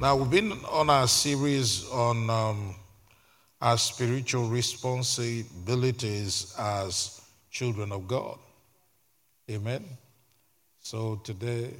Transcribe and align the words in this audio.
Now, 0.00 0.16
we've 0.16 0.30
been 0.30 0.52
on 0.64 0.88
our 0.88 1.06
series 1.06 1.86
on 1.90 2.30
um, 2.30 2.74
our 3.60 3.76
spiritual 3.76 4.48
responsibilities 4.48 6.54
as 6.58 7.20
children 7.50 7.92
of 7.92 8.08
God. 8.08 8.38
Amen. 9.50 9.84
So 10.80 11.16
today 11.16 11.74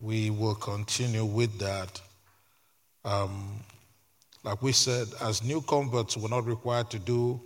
we 0.00 0.30
will 0.30 0.54
continue 0.54 1.26
with 1.26 1.58
that. 1.58 2.00
Um, 3.04 3.60
like 4.42 4.62
we 4.62 4.72
said, 4.72 5.08
as 5.20 5.44
new 5.44 5.60
converts, 5.60 6.16
we're 6.16 6.30
not 6.30 6.46
required 6.46 6.88
to 6.88 6.98
do 6.98 7.38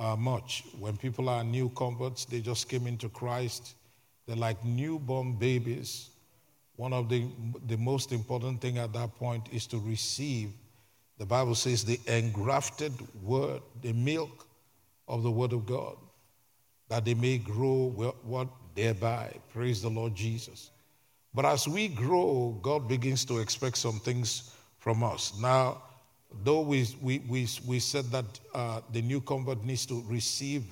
uh, 0.00 0.16
much. 0.16 0.64
When 0.80 0.96
people 0.96 1.28
are 1.28 1.44
new 1.44 1.68
converts, 1.76 2.24
they 2.24 2.40
just 2.40 2.68
came 2.68 2.88
into 2.88 3.08
Christ. 3.08 3.76
They're 4.26 4.34
like 4.34 4.64
newborn 4.64 5.34
babies 5.34 6.10
one 6.76 6.92
of 6.92 7.08
the, 7.08 7.26
the 7.66 7.76
most 7.76 8.12
important 8.12 8.60
thing 8.60 8.78
at 8.78 8.92
that 8.92 9.14
point 9.16 9.48
is 9.52 9.66
to 9.68 9.78
receive, 9.78 10.50
the 11.18 11.26
Bible 11.26 11.54
says, 11.54 11.84
the 11.84 12.00
engrafted 12.06 12.92
word, 13.22 13.62
the 13.82 13.92
milk 13.92 14.46
of 15.06 15.22
the 15.22 15.30
word 15.30 15.52
of 15.52 15.66
God, 15.66 15.96
that 16.88 17.04
they 17.04 17.14
may 17.14 17.38
grow 17.38 17.92
what 18.24 18.48
thereby. 18.74 19.32
Praise 19.52 19.82
the 19.82 19.88
Lord 19.88 20.14
Jesus. 20.14 20.70
But 21.32 21.44
as 21.44 21.66
we 21.66 21.88
grow, 21.88 22.58
God 22.62 22.88
begins 22.88 23.24
to 23.26 23.38
expect 23.38 23.76
some 23.76 24.00
things 24.00 24.54
from 24.78 25.02
us. 25.02 25.32
Now, 25.40 25.82
though 26.42 26.60
we, 26.60 26.86
we, 27.00 27.20
we, 27.28 27.48
we 27.66 27.78
said 27.78 28.06
that 28.06 28.40
uh, 28.54 28.80
the 28.92 29.02
new 29.02 29.20
convert 29.20 29.64
needs 29.64 29.86
to 29.86 30.04
receive 30.06 30.64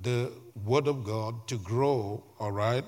the 0.00 0.30
word 0.64 0.88
of 0.88 1.04
God 1.04 1.46
to 1.48 1.58
grow, 1.58 2.22
all 2.38 2.52
right? 2.52 2.84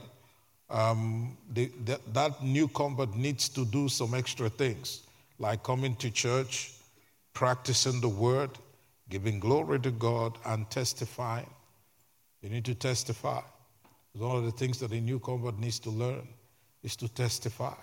Um, 0.70 1.37
the, 1.52 1.70
the, 1.84 2.01
that 2.12 2.42
new 2.42 2.69
convert 2.69 3.15
needs 3.16 3.48
to 3.51 3.65
do 3.65 3.88
some 3.88 4.15
extra 4.15 4.48
things, 4.48 5.02
like 5.38 5.62
coming 5.62 5.96
to 5.96 6.10
church, 6.10 6.73
practicing 7.35 8.01
the 8.01 8.09
word, 8.09 8.51
giving 9.09 9.40
glory 9.40 9.80
to 9.80 9.90
God, 9.90 10.38
and 10.46 10.68
testifying. 10.71 11.51
You 12.43 12.51
need 12.51 12.65
to 12.66 12.74
testify. 12.74 13.40
One 14.12 14.37
of 14.37 14.45
the 14.45 14.52
things 14.52 14.79
that 14.80 14.93
a 14.93 15.01
new 15.01 15.18
convert 15.18 15.59
needs 15.59 15.79
to 15.80 15.90
learn 15.90 16.27
is 16.82 16.96
to 16.96 17.09
testify. 17.09 17.74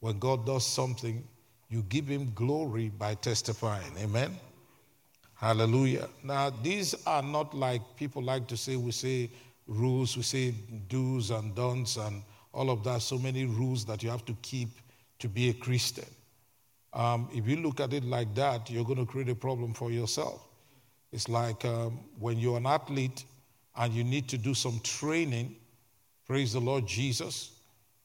When 0.00 0.18
God 0.18 0.46
does 0.46 0.66
something, 0.66 1.22
you 1.68 1.82
give 1.88 2.06
him 2.06 2.32
glory 2.34 2.88
by 2.88 3.14
testifying. 3.14 3.92
Amen? 3.98 4.36
Hallelujah. 5.34 6.08
Now, 6.22 6.50
these 6.50 6.94
are 7.06 7.22
not 7.22 7.54
like 7.54 7.82
people 7.96 8.22
like 8.22 8.46
to 8.48 8.56
say, 8.56 8.76
we 8.76 8.92
say, 8.92 9.30
rules, 9.70 10.16
we 10.16 10.22
say 10.22 10.54
do's 10.88 11.30
and 11.30 11.54
don'ts 11.54 11.96
and 11.96 12.22
all 12.52 12.70
of 12.70 12.82
that, 12.84 13.00
so 13.00 13.16
many 13.16 13.44
rules 13.44 13.84
that 13.86 14.02
you 14.02 14.10
have 14.10 14.24
to 14.26 14.36
keep 14.42 14.68
to 15.20 15.28
be 15.28 15.48
a 15.50 15.54
Christian. 15.54 16.08
Um, 16.92 17.28
if 17.32 17.46
you 17.46 17.56
look 17.56 17.78
at 17.78 17.92
it 17.92 18.04
like 18.04 18.34
that, 18.34 18.68
you're 18.68 18.84
going 18.84 18.98
to 18.98 19.06
create 19.06 19.28
a 19.28 19.34
problem 19.34 19.72
for 19.72 19.92
yourself. 19.92 20.48
It's 21.12 21.28
like 21.28 21.64
um, 21.64 22.00
when 22.18 22.38
you're 22.38 22.56
an 22.56 22.66
athlete 22.66 23.24
and 23.76 23.92
you 23.92 24.02
need 24.02 24.28
to 24.28 24.38
do 24.38 24.54
some 24.54 24.80
training, 24.82 25.54
praise 26.26 26.52
the 26.52 26.60
Lord 26.60 26.86
Jesus. 26.86 27.52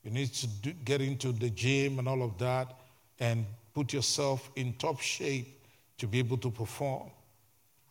You 0.03 0.11
need 0.11 0.31
to 0.33 0.47
do, 0.47 0.71
get 0.71 1.01
into 1.01 1.31
the 1.31 1.49
gym 1.49 1.97
and 1.97 2.07
all 2.07 2.21
of 2.21 2.37
that 2.37 2.79
and 3.19 3.45
put 3.73 3.91
yourself 3.91 4.51
in 4.55 4.73
top 4.73 4.99
shape 4.99 5.65
to 5.97 6.07
be 6.07 6.19
able 6.19 6.37
to 6.37 6.51
perform. 6.51 7.09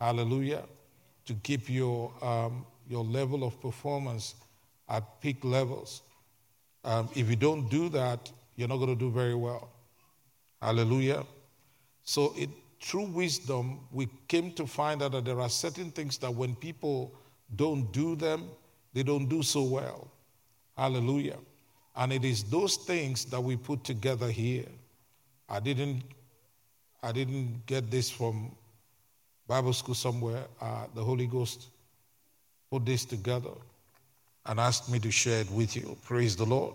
Hallelujah. 0.01 0.63
To 1.27 1.35
keep 1.35 1.69
your 1.69 2.13
um, 2.23 2.65
your 2.89 3.05
level 3.05 3.45
of 3.45 3.61
performance 3.61 4.35
at 4.89 5.21
peak 5.21 5.45
levels. 5.45 6.03
Um, 6.85 7.09
if 7.15 7.31
you 7.31 7.37
don't 7.37 7.69
do 7.71 7.89
that, 7.91 8.31
you're 8.57 8.69
not 8.69 8.77
going 8.77 8.91
to 8.91 8.99
do 8.99 9.11
very 9.11 9.35
well. 9.35 9.71
Hallelujah. 10.61 11.25
So, 12.05 12.35
it, 12.37 12.51
through 12.81 13.07
wisdom, 13.07 13.81
we 13.91 14.09
came 14.29 14.53
to 14.53 14.67
find 14.67 15.03
out 15.03 15.13
that 15.13 15.25
there 15.25 15.41
are 15.41 15.49
certain 15.49 15.91
things 15.91 16.19
that 16.19 16.33
when 16.33 16.55
people 16.55 17.15
don't 17.57 17.91
do 17.93 18.15
them, 18.15 18.49
they 18.93 19.03
don't 19.03 19.27
do 19.27 19.43
so 19.43 19.63
well. 19.63 20.11
Hallelujah. 20.77 21.39
And 21.97 22.13
it 22.13 22.25
is 22.25 22.45
those 22.45 22.77
things 22.77 23.25
that 23.27 23.41
we 23.41 23.57
put 23.57 23.85
together 23.85 24.31
here. 24.31 24.67
I 25.49 25.61
didn't, 25.61 26.03
I 27.03 27.13
didn't 27.13 27.67
get 27.67 27.91
this 27.91 28.11
from 28.11 28.55
Bible 29.47 29.73
school 29.73 29.95
somewhere. 29.95 30.45
Uh, 30.61 30.87
the 30.95 31.03
Holy 31.03 31.27
Ghost 31.27 31.69
put 32.75 32.85
this 32.85 33.05
together 33.05 33.53
and 34.47 34.59
asked 34.59 34.91
me 34.91 34.99
to 34.99 35.09
share 35.09 35.43
it 35.43 35.51
with 35.53 35.77
you. 35.77 35.97
Praise 36.05 36.35
the 36.35 36.45
Lord. 36.45 36.75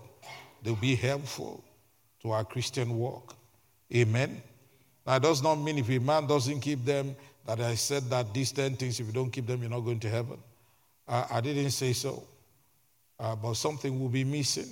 They'll 0.62 0.74
be 0.74 0.94
helpful 0.94 1.62
to 2.22 2.30
our 2.30 2.42
Christian 2.42 2.96
walk. 2.96 3.34
Amen. 3.94 4.42
Now, 5.06 5.18
That 5.18 5.22
does 5.22 5.42
not 5.42 5.56
mean 5.56 5.76
if 5.76 5.90
a 5.90 5.98
man 5.98 6.26
doesn't 6.26 6.60
keep 6.60 6.86
them, 6.86 7.14
that 7.46 7.60
I 7.60 7.74
said 7.74 8.04
that 8.04 8.32
these 8.32 8.50
10 8.50 8.76
things, 8.76 8.98
if 8.98 9.08
you 9.08 9.12
don't 9.12 9.30
keep 9.30 9.46
them, 9.46 9.60
you're 9.60 9.68
not 9.68 9.80
going 9.80 10.00
to 10.00 10.08
heaven. 10.08 10.38
Uh, 11.06 11.26
I 11.30 11.42
didn't 11.42 11.72
say 11.72 11.92
so. 11.92 12.22
Uh, 13.18 13.36
but 13.36 13.54
something 13.54 14.00
will 14.00 14.08
be 14.08 14.24
missing. 14.24 14.70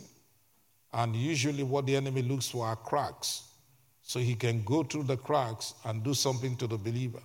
And 0.94 1.14
usually, 1.14 1.62
what 1.62 1.84
the 1.84 1.94
enemy 1.94 2.22
looks 2.22 2.48
for 2.48 2.64
are 2.64 2.76
cracks. 2.76 3.42
So 4.02 4.18
he 4.18 4.34
can 4.34 4.62
go 4.64 4.82
through 4.82 5.02
the 5.02 5.18
cracks 5.18 5.74
and 5.84 6.02
do 6.02 6.14
something 6.14 6.56
to 6.56 6.66
the 6.66 6.78
believer. 6.78 7.20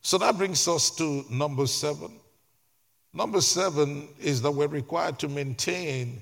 So 0.00 0.16
that 0.18 0.38
brings 0.38 0.68
us 0.68 0.94
to 0.96 1.24
number 1.28 1.66
seven 1.66 2.20
Number 3.16 3.40
seven 3.40 4.08
is 4.20 4.42
that 4.42 4.50
we're 4.50 4.66
required 4.66 5.18
to 5.20 5.28
maintain 5.28 6.20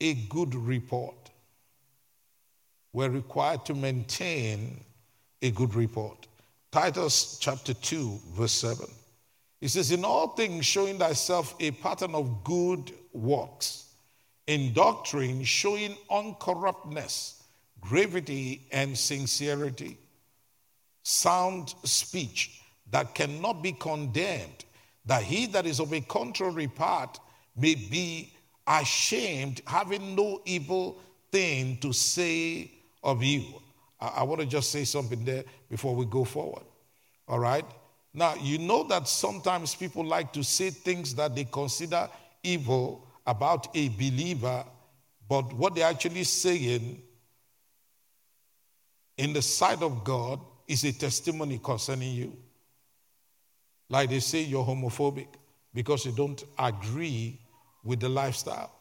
a 0.00 0.14
good 0.14 0.56
report. 0.56 1.30
We're 2.92 3.10
required 3.10 3.64
to 3.66 3.74
maintain 3.74 4.80
a 5.40 5.52
good 5.52 5.76
report. 5.76 6.26
Titus 6.72 7.38
chapter 7.40 7.74
2, 7.74 8.18
verse 8.32 8.50
7. 8.50 8.86
He 9.60 9.68
says, 9.68 9.92
In 9.92 10.04
all 10.04 10.30
things, 10.30 10.66
showing 10.66 10.98
thyself 10.98 11.54
a 11.60 11.70
pattern 11.70 12.16
of 12.16 12.42
good 12.42 12.90
works, 13.12 13.84
in 14.48 14.72
doctrine, 14.72 15.44
showing 15.44 15.94
uncorruptness, 16.10 17.40
gravity, 17.80 18.66
and 18.72 18.98
sincerity, 18.98 19.96
sound 21.04 21.72
speech 21.84 22.60
that 22.90 23.14
cannot 23.14 23.62
be 23.62 23.70
condemned 23.70 24.65
that 25.06 25.22
he 25.22 25.46
that 25.46 25.66
is 25.66 25.80
of 25.80 25.92
a 25.92 26.00
contrary 26.00 26.68
part 26.68 27.18
may 27.56 27.74
be 27.74 28.32
ashamed, 28.66 29.62
having 29.66 30.14
no 30.14 30.42
evil 30.44 31.00
thing 31.30 31.78
to 31.78 31.92
say 31.92 32.70
of 33.02 33.22
you. 33.22 33.44
I, 34.00 34.08
I 34.08 34.22
want 34.24 34.40
to 34.40 34.46
just 34.46 34.70
say 34.70 34.84
something 34.84 35.24
there 35.24 35.44
before 35.70 35.94
we 35.94 36.04
go 36.06 36.24
forward. 36.24 36.64
All 37.28 37.38
right? 37.38 37.64
Now, 38.12 38.34
you 38.34 38.58
know 38.58 38.82
that 38.84 39.08
sometimes 39.08 39.74
people 39.74 40.04
like 40.04 40.32
to 40.32 40.42
say 40.42 40.70
things 40.70 41.14
that 41.14 41.34
they 41.34 41.44
consider 41.44 42.08
evil 42.42 43.06
about 43.26 43.68
a 43.76 43.88
believer, 43.90 44.64
but 45.28 45.52
what 45.52 45.74
they're 45.74 45.88
actually 45.88 46.24
saying 46.24 47.02
in 49.18 49.32
the 49.32 49.42
sight 49.42 49.82
of 49.82 50.04
God 50.04 50.40
is 50.66 50.84
a 50.84 50.92
testimony 50.92 51.60
concerning 51.62 52.12
you. 52.14 52.36
Like 53.88 54.10
they 54.10 54.20
say 54.20 54.42
you're 54.42 54.64
homophobic 54.64 55.28
because 55.72 56.04
you 56.04 56.12
don't 56.12 56.42
agree 56.58 57.38
with 57.84 58.00
the 58.00 58.08
lifestyle. 58.08 58.72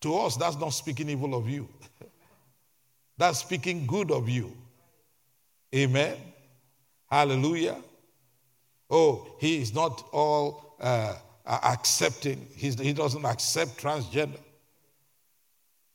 To 0.00 0.14
us, 0.18 0.36
that's 0.36 0.58
not 0.58 0.70
speaking 0.70 1.08
evil 1.08 1.34
of 1.34 1.48
you, 1.48 1.68
that's 3.18 3.40
speaking 3.40 3.86
good 3.86 4.10
of 4.10 4.28
you. 4.28 4.52
Amen. 5.74 6.16
Hallelujah. 7.10 7.76
Oh, 8.90 9.26
he 9.40 9.60
is 9.60 9.74
not 9.74 10.04
all 10.12 10.76
uh, 10.80 11.14
accepting, 11.46 12.46
He's, 12.54 12.78
he 12.78 12.92
doesn't 12.92 13.24
accept 13.24 13.80
transgender. 13.80 14.38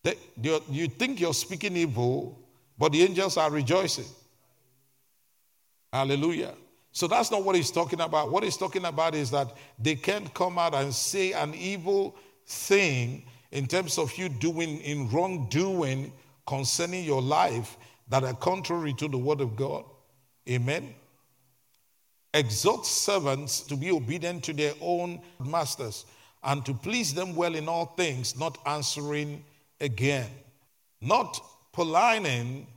They, 0.04 0.16
you 0.41 0.88
think 0.88 1.20
you're 1.20 1.34
speaking 1.34 1.78
evil, 1.78 2.40
but 2.78 2.91
the 2.91 3.03
angels 3.03 3.38
are 3.38 3.52
rejoicing. 3.52 4.06
Hallelujah. 5.94 6.53
So 6.91 7.08
that's 7.08 7.32
not 7.32 7.43
what 7.43 7.55
he's 7.55 7.72
talking 7.72 8.02
about. 8.02 8.32
What 8.32 8.43
he's 8.43 8.58
talking 8.58 8.85
about 8.85 9.16
is 9.16 9.32
that 9.32 9.55
they 9.79 9.96
can't 9.96 10.34
come 10.34 10.58
out 10.58 10.76
and 10.76 10.93
say 10.93 11.32
an 11.32 11.53
evil 11.53 12.16
thing 12.46 13.23
in 13.52 13.67
terms 13.67 13.97
of 13.97 14.16
you 14.17 14.29
doing 14.29 14.79
in 14.82 15.09
wrongdoing 15.09 16.11
concerning 16.46 17.05
your 17.05 17.22
life 17.22 17.78
that 18.09 18.23
are 18.23 18.34
contrary 18.34 18.93
to 18.96 19.08
the 19.08 19.17
word 19.17 19.40
of 19.40 19.55
God. 19.55 19.85
Amen. 20.49 20.93
Exhort 22.34 22.85
servants 22.85 23.61
to 23.61 23.76
be 23.76 23.91
obedient 23.91 24.44
to 24.46 24.53
their 24.53 24.73
own 24.82 25.22
masters 25.40 26.05
and 26.44 26.66
to 26.66 26.73
please 26.73 27.14
them 27.14 27.35
well 27.35 27.55
in 27.55 27.70
all 27.70 27.85
things, 27.85 28.37
not 28.37 28.58
answering 28.66 29.44
again, 29.79 30.29
not 31.02 31.40
pollining, 31.72 32.67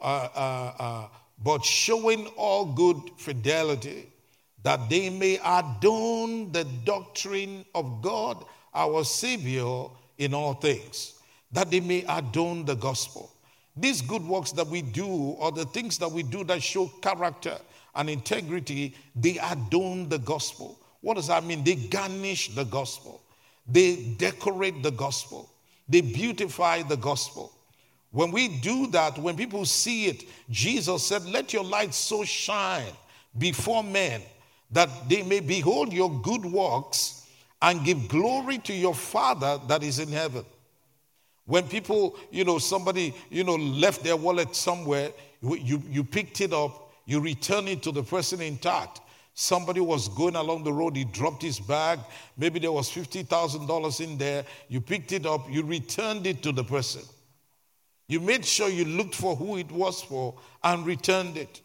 uh, 0.00 0.28
uh, 0.34 0.72
uh, 0.78 1.08
but 1.42 1.64
showing 1.64 2.26
all 2.36 2.66
good 2.66 2.98
fidelity, 3.16 4.06
that 4.62 4.90
they 4.90 5.08
may 5.10 5.38
adorn 5.44 6.52
the 6.52 6.64
doctrine 6.84 7.64
of 7.74 8.02
God 8.02 8.44
our 8.74 9.04
Savior 9.04 9.86
in 10.18 10.34
all 10.34 10.54
things. 10.54 11.14
that 11.52 11.70
they 11.70 11.80
may 11.80 12.04
adorn 12.08 12.64
the 12.64 12.74
gospel. 12.74 13.30
These 13.76 14.02
good 14.02 14.22
works 14.22 14.52
that 14.52 14.66
we 14.66 14.82
do, 14.82 15.06
or 15.06 15.52
the 15.52 15.64
things 15.64 15.98
that 15.98 16.10
we 16.10 16.22
do 16.22 16.44
that 16.44 16.62
show 16.62 16.86
character 17.00 17.56
and 17.94 18.10
integrity, 18.10 18.94
they 19.16 19.38
adorn 19.38 20.08
the 20.08 20.18
gospel. 20.18 20.78
What 21.00 21.14
does 21.14 21.28
that 21.28 21.44
mean? 21.44 21.64
They 21.64 21.76
garnish 21.76 22.54
the 22.54 22.64
gospel, 22.64 23.22
they 23.66 24.14
decorate 24.18 24.82
the 24.82 24.92
gospel, 24.92 25.50
they 25.88 26.00
beautify 26.00 26.82
the 26.82 26.96
gospel. 26.96 27.52
When 28.12 28.32
we 28.32 28.48
do 28.48 28.88
that, 28.88 29.18
when 29.18 29.36
people 29.36 29.64
see 29.64 30.06
it, 30.06 30.24
Jesus 30.50 31.06
said, 31.06 31.24
Let 31.26 31.52
your 31.52 31.64
light 31.64 31.94
so 31.94 32.24
shine 32.24 32.92
before 33.38 33.84
men 33.84 34.22
that 34.72 34.88
they 35.08 35.22
may 35.22 35.40
behold 35.40 35.92
your 35.92 36.10
good 36.22 36.44
works 36.44 37.26
and 37.62 37.84
give 37.84 38.08
glory 38.08 38.58
to 38.58 38.72
your 38.72 38.94
Father 38.94 39.60
that 39.68 39.82
is 39.82 39.98
in 39.98 40.08
heaven. 40.08 40.44
When 41.46 41.66
people, 41.66 42.16
you 42.30 42.44
know, 42.44 42.58
somebody, 42.58 43.14
you 43.28 43.44
know, 43.44 43.56
left 43.56 44.04
their 44.04 44.16
wallet 44.16 44.54
somewhere, 44.54 45.10
you, 45.42 45.82
you 45.88 46.04
picked 46.04 46.40
it 46.40 46.52
up, 46.52 46.92
you 47.06 47.20
return 47.20 47.66
it 47.66 47.82
to 47.82 47.92
the 47.92 48.02
person 48.02 48.40
intact. 48.40 49.00
Somebody 49.34 49.80
was 49.80 50.08
going 50.08 50.36
along 50.36 50.64
the 50.64 50.72
road, 50.72 50.96
he 50.96 51.04
dropped 51.04 51.42
his 51.42 51.58
bag. 51.58 51.98
Maybe 52.36 52.60
there 52.60 52.72
was 52.72 52.88
$50,000 52.90 54.00
in 54.00 54.18
there. 54.18 54.44
You 54.68 54.80
picked 54.80 55.12
it 55.12 55.26
up, 55.26 55.50
you 55.50 55.62
returned 55.62 56.26
it 56.26 56.42
to 56.42 56.52
the 56.52 56.64
person. 56.64 57.02
You 58.10 58.18
made 58.18 58.44
sure 58.44 58.68
you 58.68 58.84
looked 58.84 59.14
for 59.14 59.36
who 59.36 59.56
it 59.56 59.70
was 59.70 60.02
for 60.02 60.34
and 60.64 60.84
returned 60.84 61.36
it. 61.36 61.60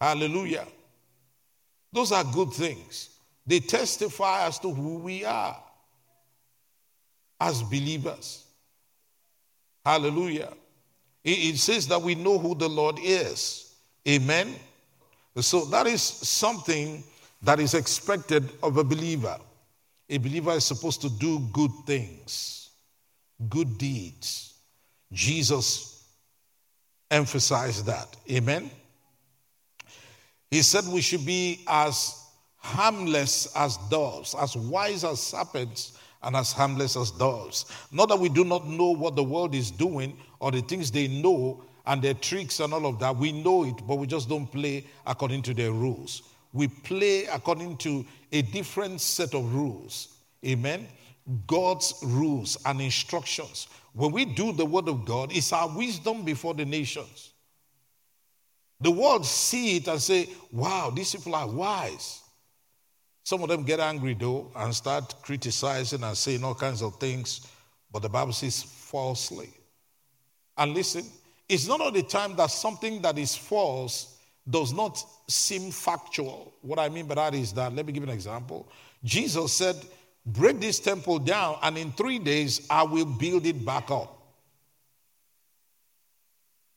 Hallelujah. 0.00 0.66
Those 1.92 2.10
are 2.10 2.24
good 2.24 2.54
things. 2.54 3.10
They 3.46 3.60
testify 3.60 4.46
as 4.46 4.58
to 4.60 4.72
who 4.72 4.96
we 4.96 5.26
are 5.26 5.62
as 7.38 7.62
believers. 7.62 8.46
Hallelujah. 9.84 10.54
It 11.22 11.58
says 11.58 11.86
that 11.88 12.00
we 12.00 12.14
know 12.14 12.38
who 12.38 12.54
the 12.54 12.70
Lord 12.70 12.96
is. 12.98 13.74
Amen. 14.08 14.54
So 15.36 15.66
that 15.66 15.86
is 15.86 16.00
something 16.00 17.04
that 17.42 17.60
is 17.60 17.74
expected 17.74 18.48
of 18.62 18.78
a 18.78 18.84
believer. 18.84 19.36
A 20.08 20.16
believer 20.16 20.52
is 20.52 20.64
supposed 20.64 21.02
to 21.02 21.10
do 21.10 21.40
good 21.52 21.72
things, 21.86 22.70
good 23.50 23.76
deeds. 23.76 24.49
Jesus 25.12 26.04
emphasized 27.10 27.86
that. 27.86 28.16
Amen. 28.30 28.70
He 30.50 30.62
said 30.62 30.84
we 30.86 31.00
should 31.00 31.24
be 31.24 31.62
as 31.66 32.16
harmless 32.56 33.54
as 33.56 33.76
doves, 33.88 34.34
as 34.34 34.56
wise 34.56 35.04
as 35.04 35.20
serpents, 35.20 35.98
and 36.22 36.36
as 36.36 36.52
harmless 36.52 36.96
as 36.96 37.10
doves. 37.12 37.66
Not 37.90 38.08
that 38.10 38.18
we 38.18 38.28
do 38.28 38.44
not 38.44 38.66
know 38.66 38.90
what 38.90 39.16
the 39.16 39.24
world 39.24 39.54
is 39.54 39.70
doing 39.70 40.16
or 40.38 40.50
the 40.50 40.60
things 40.60 40.90
they 40.90 41.08
know 41.08 41.64
and 41.86 42.02
their 42.02 42.14
tricks 42.14 42.60
and 42.60 42.74
all 42.74 42.86
of 42.86 42.98
that. 42.98 43.16
We 43.16 43.32
know 43.32 43.64
it, 43.64 43.76
but 43.86 43.96
we 43.96 44.06
just 44.06 44.28
don't 44.28 44.46
play 44.46 44.84
according 45.06 45.42
to 45.42 45.54
their 45.54 45.72
rules. 45.72 46.22
We 46.52 46.68
play 46.68 47.24
according 47.26 47.78
to 47.78 48.04
a 48.32 48.42
different 48.42 49.00
set 49.00 49.34
of 49.34 49.54
rules. 49.54 50.16
Amen. 50.44 50.86
God's 51.46 51.94
rules 52.02 52.56
and 52.64 52.80
instructions. 52.80 53.68
When 53.92 54.12
we 54.12 54.24
do 54.24 54.52
the 54.52 54.64
word 54.64 54.88
of 54.88 55.04
God, 55.04 55.32
it's 55.34 55.52
our 55.52 55.68
wisdom 55.68 56.24
before 56.24 56.54
the 56.54 56.64
nations. 56.64 57.32
The 58.80 58.90
world 58.90 59.26
see 59.26 59.76
it 59.76 59.88
and 59.88 60.00
say, 60.00 60.28
wow, 60.50 60.90
these 60.90 61.14
people 61.14 61.34
are 61.34 61.48
wise. 61.48 62.20
Some 63.24 63.42
of 63.42 63.48
them 63.48 63.64
get 63.64 63.80
angry 63.80 64.14
though 64.14 64.50
and 64.56 64.74
start 64.74 65.14
criticizing 65.22 66.02
and 66.02 66.16
saying 66.16 66.42
all 66.42 66.54
kinds 66.54 66.82
of 66.82 66.96
things, 66.96 67.46
but 67.92 68.02
the 68.02 68.08
Bible 68.08 68.32
says 68.32 68.62
falsely. 68.62 69.50
And 70.56 70.74
listen, 70.74 71.04
it's 71.48 71.68
not 71.68 71.80
all 71.80 71.92
the 71.92 72.02
time 72.02 72.36
that 72.36 72.50
something 72.50 73.02
that 73.02 73.18
is 73.18 73.36
false 73.36 74.16
does 74.48 74.72
not 74.72 75.04
seem 75.28 75.70
factual. 75.70 76.54
What 76.62 76.78
I 76.78 76.88
mean 76.88 77.06
by 77.06 77.16
that 77.16 77.34
is 77.34 77.52
that, 77.52 77.74
let 77.74 77.86
me 77.86 77.92
give 77.92 78.02
an 78.02 78.08
example. 78.08 78.68
Jesus 79.04 79.52
said, 79.52 79.76
Break 80.26 80.60
this 80.60 80.78
temple 80.78 81.18
down, 81.18 81.58
and 81.62 81.78
in 81.78 81.92
three 81.92 82.18
days 82.18 82.66
I 82.68 82.82
will 82.82 83.06
build 83.06 83.46
it 83.46 83.64
back 83.64 83.90
up. 83.90 84.16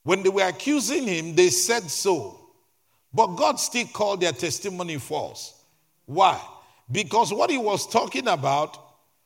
When 0.03 0.23
they 0.23 0.29
were 0.29 0.47
accusing 0.47 1.07
him, 1.07 1.35
they 1.35 1.49
said 1.49 1.83
so. 1.83 2.39
But 3.13 3.35
God 3.35 3.59
still 3.59 3.87
called 3.87 4.21
their 4.21 4.31
testimony 4.31 4.97
false. 4.97 5.63
Why? 6.05 6.41
Because 6.91 7.33
what 7.33 7.49
he 7.49 7.57
was 7.57 7.87
talking 7.87 8.27
about 8.27 8.77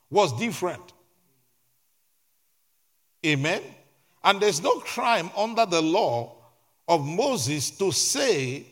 was 0.10 0.38
different. 0.38 0.94
Amen? 3.26 3.62
And 4.24 4.40
there's 4.40 4.62
no 4.62 4.80
crime 4.80 5.30
under 5.38 5.66
the 5.66 5.82
law 5.82 6.36
of 6.88 7.06
Moses 7.06 7.72
to 7.72 7.92
say 7.92 8.66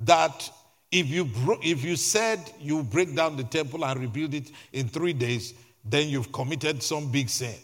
that 0.00 0.50
if 0.92 1.08
you, 1.08 1.28
if 1.62 1.82
you 1.82 1.96
said 1.96 2.38
you 2.60 2.82
break 2.82 3.16
down 3.16 3.36
the 3.36 3.44
temple 3.44 3.84
and 3.84 3.98
rebuild 3.98 4.34
it 4.34 4.50
in 4.74 4.88
three 4.88 5.14
days, 5.14 5.54
then 5.84 6.08
you've 6.08 6.30
committed 6.30 6.82
some 6.82 7.10
big 7.10 7.30
sin 7.30 7.54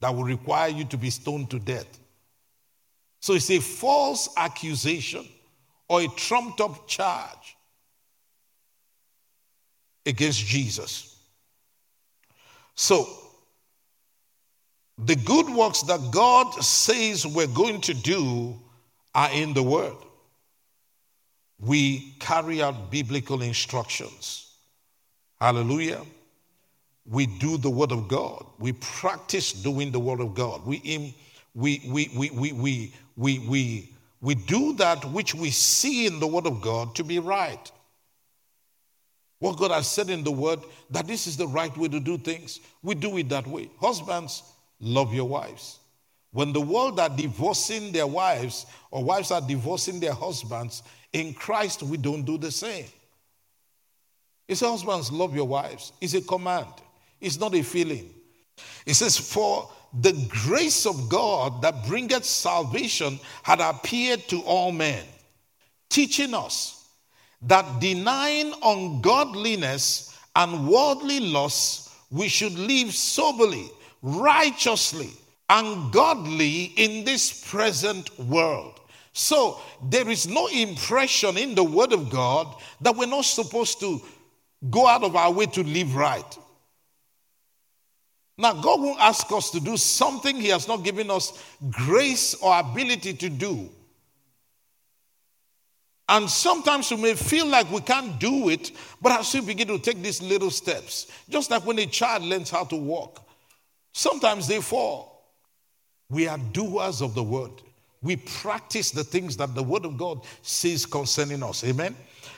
that 0.00 0.14
will 0.14 0.24
require 0.24 0.68
you 0.68 0.84
to 0.84 0.96
be 0.96 1.10
stoned 1.10 1.50
to 1.50 1.58
death. 1.58 1.98
So 3.18 3.34
it's 3.34 3.50
a 3.50 3.58
false 3.58 4.30
accusation 4.36 5.28
or 5.88 6.02
a 6.02 6.08
trumped 6.08 6.60
up 6.60 6.86
charge 6.86 7.56
against 10.06 10.46
Jesus. 10.46 11.16
So, 12.76 13.08
the 14.96 15.16
good 15.16 15.48
works 15.50 15.82
that 15.82 16.10
God 16.12 16.52
says 16.62 17.26
we're 17.26 17.46
going 17.46 17.80
to 17.82 17.94
do 17.94 18.58
are 19.14 19.30
in 19.32 19.52
the 19.52 19.62
Word. 19.62 19.96
We 21.60 22.14
carry 22.18 22.62
out 22.62 22.90
biblical 22.90 23.42
instructions. 23.42 24.54
Hallelujah. 25.40 26.02
We 27.04 27.26
do 27.26 27.56
the 27.56 27.70
Word 27.70 27.92
of 27.92 28.08
God. 28.08 28.46
We 28.58 28.72
practice 28.72 29.52
doing 29.52 29.90
the 29.90 30.00
Word 30.00 30.20
of 30.20 30.34
God. 30.34 30.64
We, 30.64 31.14
we, 31.54 31.82
we, 31.86 32.10
we, 32.14 32.30
we, 32.30 32.52
we, 32.52 32.94
we, 33.16 33.38
we, 33.40 33.92
we 34.20 34.34
do 34.34 34.74
that 34.74 35.04
which 35.06 35.34
we 35.34 35.50
see 35.50 36.06
in 36.06 36.20
the 36.20 36.26
Word 36.26 36.46
of 36.46 36.60
God 36.60 36.94
to 36.94 37.04
be 37.04 37.18
right. 37.18 37.70
What 39.40 39.58
God 39.58 39.70
has 39.70 39.88
said 39.88 40.10
in 40.10 40.22
the 40.22 40.30
Word, 40.30 40.60
that 40.90 41.06
this 41.06 41.26
is 41.26 41.36
the 41.36 41.48
right 41.48 41.74
way 41.76 41.88
to 41.88 41.98
do 41.98 42.16
things, 42.16 42.60
we 42.82 42.94
do 42.94 43.16
it 43.16 43.28
that 43.30 43.46
way. 43.46 43.70
Husbands, 43.80 44.42
love 44.80 45.12
your 45.12 45.26
wives. 45.26 45.79
When 46.32 46.52
the 46.52 46.60
world 46.60 47.00
are 47.00 47.08
divorcing 47.08 47.92
their 47.92 48.06
wives 48.06 48.66
or 48.90 49.02
wives 49.02 49.30
are 49.30 49.40
divorcing 49.40 49.98
their 49.98 50.14
husbands, 50.14 50.82
in 51.12 51.34
Christ 51.34 51.82
we 51.82 51.96
don't 51.96 52.22
do 52.22 52.38
the 52.38 52.50
same. 52.50 52.86
It's 54.46 54.60
husbands, 54.60 55.12
love 55.12 55.34
your 55.34 55.46
wives. 55.46 55.92
It's 56.00 56.14
a 56.14 56.20
command, 56.20 56.66
it's 57.20 57.38
not 57.38 57.54
a 57.54 57.62
feeling. 57.62 58.14
It 58.86 58.94
says, 58.94 59.16
For 59.16 59.70
the 59.92 60.12
grace 60.28 60.86
of 60.86 61.08
God 61.08 61.62
that 61.62 61.86
bringeth 61.86 62.24
salvation 62.24 63.18
had 63.42 63.60
appeared 63.60 64.20
to 64.28 64.40
all 64.42 64.70
men, 64.70 65.04
teaching 65.88 66.34
us 66.34 66.88
that 67.42 67.80
denying 67.80 68.52
ungodliness 68.62 70.16
and 70.36 70.68
worldly 70.68 71.20
lusts, 71.20 71.94
we 72.10 72.28
should 72.28 72.56
live 72.58 72.94
soberly 72.94 73.68
righteously 74.02 75.10
and 75.50 75.92
godly 75.92 76.72
in 76.76 77.04
this 77.04 77.44
present 77.50 78.16
world. 78.18 78.80
So 79.12 79.60
there 79.82 80.08
is 80.08 80.28
no 80.28 80.46
impression 80.46 81.36
in 81.36 81.54
the 81.54 81.64
Word 81.64 81.92
of 81.92 82.08
God 82.08 82.54
that 82.80 82.96
we're 82.96 83.06
not 83.06 83.24
supposed 83.24 83.80
to 83.80 84.00
go 84.70 84.86
out 84.86 85.02
of 85.02 85.16
our 85.16 85.32
way 85.32 85.46
to 85.46 85.62
live 85.62 85.96
right. 85.96 86.38
Now, 88.38 88.54
God 88.54 88.80
won't 88.80 89.00
ask 89.00 89.30
us 89.32 89.50
to 89.50 89.60
do 89.60 89.76
something 89.76 90.36
He 90.36 90.48
has 90.48 90.68
not 90.68 90.84
given 90.84 91.10
us 91.10 91.44
grace 91.68 92.34
or 92.34 92.58
ability 92.58 93.14
to 93.14 93.28
do. 93.28 93.68
And 96.08 96.30
sometimes 96.30 96.90
we 96.90 96.96
may 96.96 97.14
feel 97.14 97.46
like 97.46 97.70
we 97.70 97.80
can't 97.80 98.18
do 98.18 98.48
it, 98.48 98.70
but 99.02 99.12
as 99.12 99.34
we 99.34 99.40
begin 99.40 99.68
to 99.68 99.78
take 99.78 100.00
these 100.02 100.22
little 100.22 100.50
steps, 100.50 101.10
just 101.28 101.50
like 101.50 101.66
when 101.66 101.78
a 101.80 101.86
child 101.86 102.22
learns 102.22 102.50
how 102.50 102.64
to 102.64 102.76
walk, 102.76 103.26
Sometimes 103.92 104.46
they 104.46 104.60
fall. 104.60 105.09
We 106.10 106.28
are 106.28 106.38
doers 106.38 107.00
of 107.00 107.14
the 107.14 107.22
word. 107.22 107.52
We 108.02 108.16
practice 108.16 108.90
the 108.90 109.04
things 109.04 109.36
that 109.36 109.54
the 109.54 109.62
word 109.62 109.84
of 109.84 109.96
God 109.96 110.22
says 110.42 110.86
concerning 110.86 111.42
us. 111.42 111.64
Amen. 111.64 111.94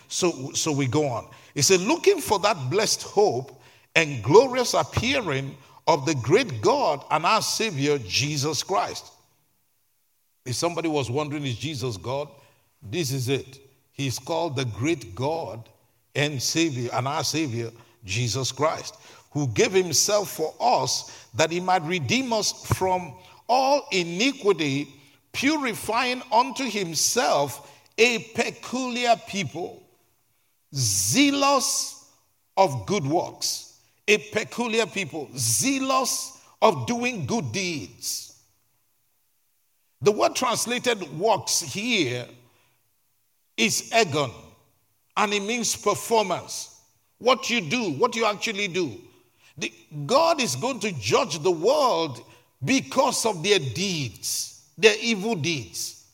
So, 0.09 0.52
so 0.52 0.73
we 0.73 0.87
go 0.87 1.07
on. 1.07 1.29
He 1.55 1.62
said, 1.62 1.81
looking 1.81 2.21
for 2.21 2.38
that 2.41 2.71
blessed 2.71 3.02
hope 3.02 3.61
and 3.95 4.23
glorious 4.23 4.75
appearing 4.75 5.57
of 5.87 6.07
the 6.07 6.14
great 6.17 6.61
God 6.61 7.05
and 7.11 7.25
our 7.25 7.43
Savior, 7.43 7.99
Jesus 7.99 8.62
Christ. 8.62 9.12
If 10.45 10.57
somebody 10.57 10.88
was 10.88 11.11
wondering, 11.11 11.45
is 11.45 11.57
Jesus 11.57 11.97
God? 11.97 12.29
This 12.83 13.12
is 13.12 13.29
it. 13.29 13.61
He's 13.93 14.19
called 14.19 14.57
the 14.57 14.64
great 14.64 15.14
God 15.14 15.69
and 16.14 16.43
Savior 16.43 16.91
and 16.93 17.07
our 17.07 17.25
Savior, 17.25 17.71
Jesus 18.05 18.50
Christ 18.50 18.97
who 19.33 19.47
gave 19.49 19.73
himself 19.73 20.31
for 20.31 20.55
us 20.61 21.26
that 21.35 21.50
he 21.50 21.61
might 21.61 21.83
redeem 21.83 22.33
us 22.33 22.64
from 22.76 23.14
all 23.52 23.87
iniquity, 23.92 24.88
purifying 25.30 26.23
unto 26.32 26.64
himself 26.64 27.71
a 27.99 28.18
peculiar 28.35 29.14
people, 29.28 29.82
zealous 30.75 32.09
of 32.56 32.87
good 32.87 33.04
works. 33.04 33.78
A 34.09 34.16
peculiar 34.16 34.87
people, 34.87 35.28
zealous 35.37 36.40
of 36.62 36.87
doing 36.87 37.26
good 37.26 37.52
deeds. 37.52 38.37
The 40.00 40.12
word 40.12 40.35
translated 40.35 41.00
works 41.18 41.61
here 41.61 42.26
is 43.59 43.90
ergon, 43.92 44.32
and 45.16 45.35
it 45.35 45.42
means 45.42 45.76
performance. 45.76 46.80
What 47.18 47.50
you 47.50 47.61
do, 47.61 47.92
what 47.92 48.16
you 48.16 48.25
actually 48.25 48.68
do. 48.68 48.99
The, 49.59 49.71
God 50.06 50.40
is 50.40 50.56
going 50.56 50.80
to 50.80 50.92
judge 50.92 51.38
the 51.38 51.50
world 51.50 52.25
because 52.64 53.26
of 53.26 53.42
their 53.42 53.59
deeds, 53.59 54.71
their 54.78 54.97
evil 55.00 55.35
deeds. 55.35 56.04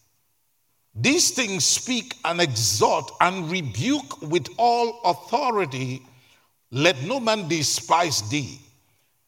These 0.94 1.30
things 1.30 1.64
speak 1.64 2.16
and 2.24 2.40
exhort 2.40 3.10
and 3.20 3.50
rebuke 3.50 4.20
with 4.22 4.48
all 4.56 5.00
authority. 5.04 6.02
Let 6.70 7.02
no 7.02 7.20
man 7.20 7.48
despise 7.48 8.28
thee. 8.28 8.58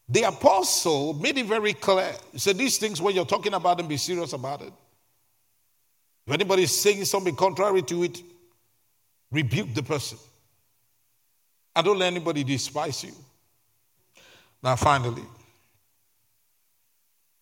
The 0.08 0.24
apostle 0.24 1.14
made 1.14 1.38
it 1.38 1.46
very 1.46 1.72
clear. 1.72 2.12
He 2.32 2.38
said, 2.38 2.58
These 2.58 2.78
things, 2.78 3.00
when 3.00 3.14
you're 3.14 3.24
talking 3.24 3.54
about 3.54 3.76
them, 3.76 3.86
be 3.86 3.96
serious 3.96 4.32
about 4.32 4.62
it. 4.62 4.72
If 6.26 6.34
anybody 6.34 6.64
is 6.64 6.76
saying 6.80 7.04
something 7.04 7.36
contrary 7.36 7.82
to 7.82 8.02
it, 8.02 8.20
rebuke 9.30 9.72
the 9.72 9.82
person. 9.82 10.18
And 11.76 11.86
don't 11.86 11.98
let 11.98 12.08
anybody 12.08 12.42
despise 12.42 13.04
you. 13.04 13.12
Now, 14.62 14.74
finally, 14.74 15.22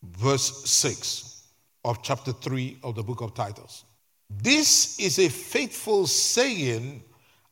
verse 0.02 0.64
6 0.68 1.42
of 1.84 2.02
chapter 2.02 2.32
3 2.32 2.78
of 2.82 2.94
the 2.94 3.02
book 3.02 3.20
of 3.20 3.34
Titus. 3.34 3.84
This 4.30 4.98
is 5.00 5.18
a 5.18 5.28
faithful 5.28 6.06
saying, 6.06 7.02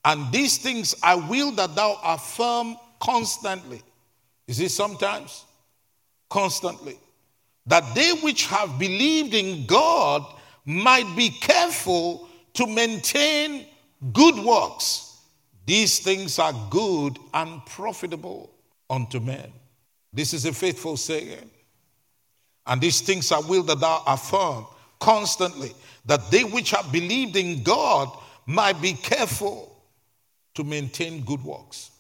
and 0.05 0.33
these 0.33 0.59
things 0.59 0.95
I 1.03 1.15
will 1.15 1.53
that 1.53 1.75
thou 1.75 1.99
affirm 2.05 2.77
constantly. 3.01 3.83
Is 4.47 4.61
it 4.61 4.71
sometimes? 4.71 5.45
Constantly. 6.29 6.99
That 7.67 7.95
they 7.95 8.13
which 8.23 8.47
have 8.47 8.79
believed 8.79 9.35
in 9.35 9.67
God 9.67 10.25
might 10.65 11.17
be 11.17 11.31
careful 11.31 12.29
to 12.55 12.67
maintain 12.67 13.67
good 14.13 14.37
works. 14.37 15.19
These 15.65 16.01
things 16.01 16.39
are 16.39 16.53
good 16.71 17.19
and 17.35 17.65
profitable 17.67 18.51
unto 18.89 19.19
men. 19.19 19.53
This 20.13 20.33
is 20.33 20.47
a 20.47 20.53
faithful 20.53 20.97
saying. 20.97 21.51
And 22.67 22.81
these 22.81 23.01
things 23.01 23.31
I 23.33 23.39
will 23.39 23.63
that 23.65 23.81
thou 23.81 24.03
affirm 24.07 24.67
constantly, 24.99 25.73
that 26.07 26.31
they 26.31 26.45
which 26.45 26.71
have 26.71 26.91
believed 26.91 27.37
in 27.37 27.63
God 27.63 28.09
might 28.47 28.81
be 28.81 28.95
careful 28.95 29.77
to 30.55 30.65
maintain 30.65 31.25
good 31.25 31.43
works. 31.45 31.91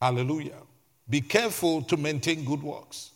Hallelujah. 0.00 0.58
Be 1.08 1.20
careful 1.20 1.82
to 1.82 1.96
maintain 1.96 2.44
good 2.44 2.62
works. 2.62 3.12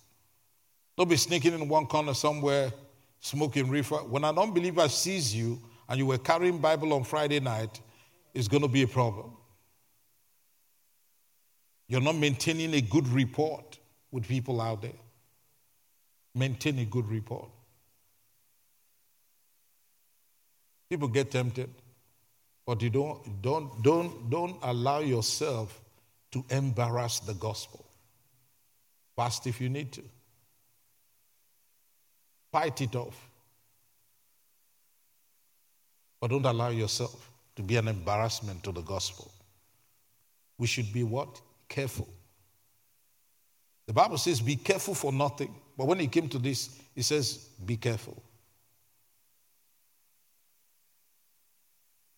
Don't 0.97 1.09
be 1.09 1.17
sneaking 1.17 1.55
in 1.55 1.69
one 1.69 1.87
corner 1.87 2.15
somewhere, 2.15 2.73
smoking 3.21 3.69
reefer. 3.69 3.97
When 3.97 4.25
an 4.25 4.39
unbeliever 4.39 4.89
sees 4.89 5.35
you 5.35 5.59
and 5.89 5.99
you 5.99 6.07
were 6.07 6.19
carrying 6.19 6.59
Bible 6.59 6.93
on 6.93 7.05
Friday 7.05 7.41
night, 7.41 7.81
it's 8.35 8.49
going 8.49 8.63
to 8.63 8.69
be 8.69 8.83
a 8.83 8.89
problem. 8.89 9.37
You're 11.89 12.01
not 12.01 12.17
maintaining 12.17 12.75
a 12.75 12.81
good 12.81 13.09
report 13.09 13.79
with 14.13 14.29
people 14.29 14.61
out 14.61 14.83
there. 14.83 14.93
Maintain 16.35 16.79
a 16.79 16.85
good 16.85 17.09
report. 17.09 17.49
People 20.89 21.09
get 21.09 21.31
tempted, 21.31 21.71
but 22.67 22.83
you 22.83 22.91
don't, 22.91 23.43
don't, 23.43 23.83
don't, 23.83 24.31
don't 24.31 24.57
allow 24.63 24.99
yourself 24.99 25.81
to 26.33 26.45
embarrass 26.51 27.21
the 27.21 27.35
gospel. 27.35 27.85
Fast 29.17 29.47
if 29.47 29.61
you 29.61 29.69
need 29.69 29.93
to. 29.93 30.03
Fight 32.53 32.81
it 32.81 32.97
off. 32.97 33.29
But 36.21 36.31
don't 36.31 36.45
allow 36.45 36.71
yourself 36.71 37.31
to 37.57 37.63
be 37.63 37.77
an 37.77 37.89
embarrassment 37.89 38.63
to 38.65 38.73
the 38.73 38.83
gospel. 38.83 39.31
We 40.59 40.67
should 40.67 40.93
be 40.93 41.05
what? 41.05 41.41
Careful. 41.69 42.09
The 43.87 43.93
Bible 43.93 44.19
says, 44.19 44.41
be 44.41 44.57
careful 44.57 44.95
for 44.95 45.13
nothing. 45.13 45.55
But 45.77 45.87
when 45.87 46.01
it 46.01 46.13
came 46.13 46.29
to 46.29 46.39
this, 46.39 46.79
he 46.95 47.03
says, 47.03 47.49
be 47.65 47.77
careful. 47.77 48.23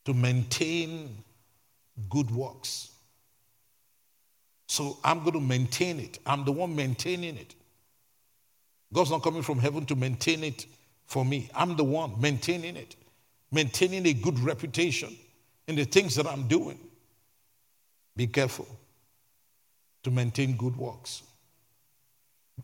To 0.06 0.14
maintain 0.14 1.16
good 2.08 2.30
works. 2.30 2.90
So 4.66 4.98
I'm 5.04 5.20
going 5.20 5.34
to 5.34 5.40
maintain 5.40 6.00
it. 6.00 6.18
I'm 6.26 6.44
the 6.44 6.52
one 6.52 6.74
maintaining 6.74 7.36
it. 7.36 7.54
God's 8.92 9.10
not 9.10 9.22
coming 9.22 9.42
from 9.42 9.58
heaven 9.58 9.86
to 9.86 9.96
maintain 9.96 10.44
it 10.44 10.66
for 11.06 11.24
me. 11.24 11.50
I'm 11.54 11.76
the 11.76 11.84
one 11.84 12.20
maintaining 12.20 12.76
it, 12.76 12.96
maintaining 13.50 14.06
a 14.06 14.12
good 14.12 14.38
reputation 14.40 15.16
in 15.68 15.76
the 15.76 15.84
things 15.84 16.14
that 16.16 16.26
I'm 16.26 16.48
doing. 16.48 16.78
Be 18.16 18.26
careful 18.26 18.66
to 20.02 20.10
maintain 20.10 20.56
good 20.56 20.76
works. 20.76 21.22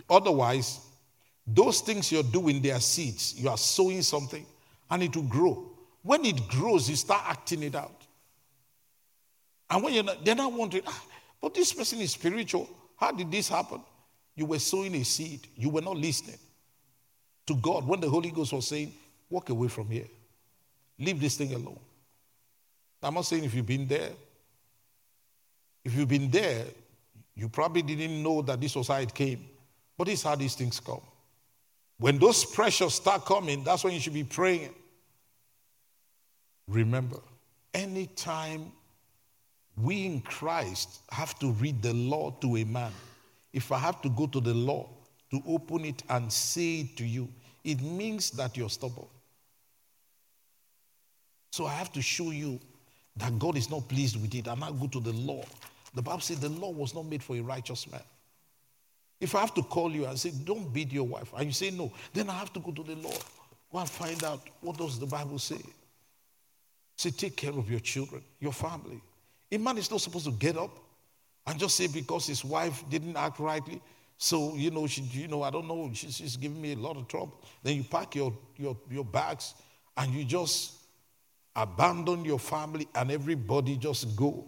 Otherwise, 0.09 0.81
those 1.47 1.81
things 1.81 2.13
you're 2.13 2.23
doing, 2.23 2.61
they 2.61 2.71
are 2.71 2.81
seeds. 2.81 3.35
You 3.37 3.49
are 3.49 3.59
sowing 3.59 4.03
something 4.03 4.45
and 4.91 5.03
it 5.03 5.15
will 5.17 5.25
grow. 5.25 5.71
When 6.03 6.25
it 6.25 6.49
grows, 6.49 6.89
you 6.89 6.97
start 6.97 7.23
acting 7.27 7.63
it 7.63 7.75
out. 7.75 8.07
And 9.71 9.83
when 9.83 9.95
you're 9.95 10.05
not, 10.05 10.25
they're 10.25 10.35
not 10.35 10.53
wondering, 10.53 10.85
ah, 10.87 11.05
but 11.41 11.55
this 11.55 11.73
person 11.73 12.01
is 12.01 12.13
spiritual. 12.13 12.69
How 12.97 13.13
did 13.13 13.31
this 13.31 13.49
happen? 13.49 13.81
You 14.35 14.47
were 14.47 14.59
sowing 14.59 14.95
a 14.95 15.05
seed. 15.05 15.47
You 15.57 15.71
were 15.71 15.81
not 15.81 15.97
listening 15.97 16.39
to 17.47 17.55
God 17.57 17.87
when 17.87 18.01
the 18.01 18.09
Holy 18.09 18.31
Ghost 18.31 18.53
was 18.53 18.67
saying, 18.67 18.93
walk 19.29 19.51
away 19.51 19.69
from 19.69 19.89
here. 19.89 20.07
Leave 20.99 21.21
this 21.21 21.37
thing 21.37 21.53
alone. 21.55 21.79
I'm 23.03 23.15
not 23.15 23.25
saying 23.25 23.45
if 23.45 23.55
you've 23.55 23.67
been 23.67 23.87
there. 23.87 24.11
If 25.85 25.95
you've 25.95 26.09
been 26.09 26.31
there, 26.31 26.65
you 27.35 27.49
probably 27.49 27.83
didn't 27.83 28.23
know 28.23 28.43
that 28.43 28.61
this 28.61 28.75
was 28.75 28.89
how 28.89 28.97
it 28.97 29.15
came. 29.15 29.49
But 29.99 30.07
this 30.07 30.21
is 30.21 30.25
how 30.25 30.37
these 30.37 30.55
things 30.55 30.79
come. 30.79 31.01
When 31.99 32.19
those 32.19 32.45
pressures 32.45 32.95
start 32.95 33.27
coming, 33.27 33.65
that's 33.65 33.83
when 33.83 33.93
you 33.93 34.01
should 34.01 34.15
be 34.15 34.23
praying. 34.23 34.73
Remember, 36.69 37.19
anytime 37.75 38.71
we 39.77 40.07
in 40.07 40.21
Christ 40.21 41.01
have 41.11 41.37
to 41.41 41.51
read 41.53 41.83
the 41.83 41.93
law 41.93 42.31
to 42.41 42.57
a 42.57 42.65
man, 42.65 42.93
if 43.53 43.73
I 43.73 43.79
have 43.79 44.01
to 44.03 44.09
go 44.11 44.29
to 44.29 44.41
the 44.41 44.55
law 44.55 44.89
to 45.33 45.43
open 45.47 45.85
it 45.85 46.05
and 46.09 46.33
say 46.33 46.81
it 46.81 46.97
to 46.99 47.05
you, 47.05 47.29
it 47.65 47.83
means 47.83 48.31
that 48.33 48.57
you're 48.57 48.71
stubborn. 48.71 49.07
So 51.51 51.67
I 51.67 51.75
have 51.75 51.93
to 51.95 52.03
show 52.03 52.31
you 52.31 52.61
that 53.17 53.37
God 53.39 53.57
is 53.57 53.69
not 53.69 53.89
pleased 53.89 54.21
with 54.21 54.35
it 54.35 54.47
and 54.47 54.63
I 54.63 54.71
go 54.71 54.87
to 54.87 55.01
the 55.01 55.13
law. 55.13 55.43
The 55.95 56.03
Bible 56.03 56.21
says 56.21 56.39
the 56.39 56.49
law 56.51 56.71
was 56.71 56.95
not 56.95 57.07
made 57.07 57.23
for 57.23 57.35
a 57.35 57.41
righteous 57.41 57.91
man. 57.91 58.03
If 59.21 59.35
I 59.35 59.41
have 59.41 59.55
to 59.55 59.63
call 59.63 59.91
you 59.91 60.07
and 60.07 60.19
say, 60.19 60.31
don't 60.45 60.73
beat 60.73 60.93
your 60.93 61.05
wife, 61.05 61.33
and 61.37 61.47
you 61.47 61.53
say 61.53 61.71
no, 61.71 61.93
then 62.13 62.31
I 62.31 62.35
have 62.35 62.53
to 62.53 62.61
go 62.61 62.71
to 62.71 62.83
the 62.83 62.95
law. 62.97 63.15
Go 63.73 63.79
and 63.79 63.89
find 63.89 64.23
out 64.25 64.41
what 64.61 64.79
does 64.79 64.99
the 64.99 65.07
Bible 65.07 65.39
say. 65.39 65.61
Say, 66.97 67.11
take 67.11 67.37
care 67.37 67.51
of 67.51 67.71
your 67.71 67.81
children, 67.81 68.23
your 68.41 68.53
family. 68.53 69.01
A 69.51 69.59
man 69.59 69.79
is 69.79 69.91
not 69.91 70.01
supposed 70.01 70.27
to 70.27 70.33
get 70.33 70.57
up 70.57 70.71
and 71.47 71.59
just 71.59 71.77
say 71.77 71.87
because 71.87 72.27
his 72.27 72.45
wife 72.45 72.85
didn't 72.91 73.17
act 73.17 73.39
rightly, 73.39 73.81
so 74.19 74.55
you 74.55 74.71
know, 74.71 74.87
she, 74.87 75.03
you 75.03 75.29
know, 75.29 75.43
I 75.43 75.51
don't 75.51 75.67
know, 75.67 75.91
she, 75.95 76.11
she's 76.11 76.37
giving 76.37 76.61
me 76.61 76.73
a 76.73 76.77
lot 76.77 76.97
of 76.97 77.09
trouble. 77.09 77.41
Then 77.63 77.77
you 77.77 77.85
pack 77.85 78.15
your, 78.15 78.33
your, 78.57 78.77
your 78.91 79.05
bags 79.05 79.55
and 79.97 80.13
you 80.13 80.25
just 80.25 80.75
abandon 81.55 82.25
your 82.25 82.39
family 82.39 82.89
and 82.95 83.11
everybody 83.11 83.77
just 83.77 84.17
go. 84.17 84.45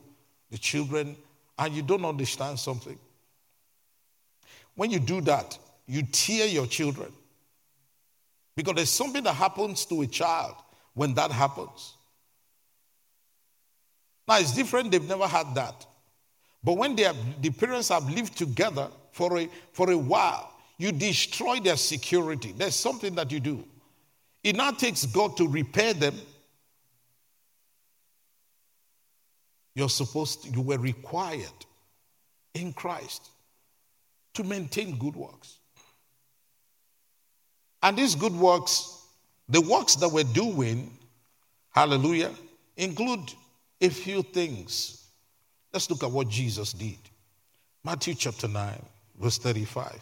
The 0.50 0.58
children, 0.58 1.16
and 1.58 1.74
you 1.74 1.82
don't 1.82 2.04
understand 2.04 2.58
something. 2.58 2.98
When 4.80 4.90
you 4.90 4.98
do 4.98 5.20
that, 5.20 5.58
you 5.86 6.02
tear 6.04 6.46
your 6.46 6.66
children. 6.66 7.12
Because 8.56 8.76
there's 8.76 8.88
something 8.88 9.22
that 9.24 9.34
happens 9.34 9.84
to 9.84 10.00
a 10.00 10.06
child 10.06 10.54
when 10.94 11.12
that 11.16 11.30
happens. 11.30 11.96
Now 14.26 14.38
it's 14.38 14.54
different, 14.54 14.90
they've 14.90 15.06
never 15.06 15.26
had 15.26 15.54
that. 15.54 15.84
But 16.64 16.78
when 16.78 16.96
have, 16.96 17.42
the 17.42 17.50
parents 17.50 17.90
have 17.90 18.08
lived 18.08 18.38
together 18.38 18.88
for 19.12 19.40
a, 19.40 19.50
for 19.74 19.90
a 19.90 19.98
while, 19.98 20.50
you 20.78 20.92
destroy 20.92 21.60
their 21.60 21.76
security. 21.76 22.54
There's 22.56 22.74
something 22.74 23.14
that 23.16 23.30
you 23.30 23.40
do. 23.40 23.62
It 24.42 24.56
now 24.56 24.70
takes 24.70 25.04
God 25.04 25.36
to 25.36 25.46
repair 25.46 25.92
them. 25.92 26.14
You're 29.74 29.90
supposed 29.90 30.44
to, 30.44 30.50
you 30.50 30.62
were 30.62 30.78
required 30.78 31.66
in 32.54 32.72
Christ 32.72 33.30
to 34.42 34.48
maintain 34.48 34.96
good 34.96 35.16
works. 35.16 35.58
And 37.82 37.96
these 37.96 38.14
good 38.14 38.34
works, 38.34 39.02
the 39.48 39.60
works 39.60 39.96
that 39.96 40.08
we're 40.08 40.24
doing, 40.24 40.90
hallelujah, 41.70 42.30
include 42.76 43.32
a 43.80 43.88
few 43.88 44.22
things. 44.22 45.06
Let's 45.72 45.88
look 45.90 46.02
at 46.02 46.10
what 46.10 46.28
Jesus 46.28 46.72
did. 46.72 46.98
Matthew 47.84 48.14
chapter 48.14 48.48
9, 48.48 48.82
verse 49.18 49.38
35. 49.38 49.98